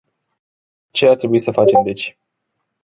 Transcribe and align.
Ce 0.93 1.05
ar 1.07 1.15
trebui 1.15 1.39
să 1.39 1.51
facem 1.51 1.83
deci? 1.83 2.17